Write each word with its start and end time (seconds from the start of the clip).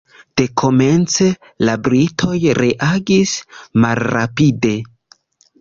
Dekomence 0.39 1.27
la 1.69 1.75
britoj 1.89 2.39
reagis 2.61 3.37
malrapide. 3.85 4.77